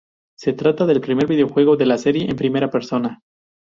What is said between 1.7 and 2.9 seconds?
de la serie en primera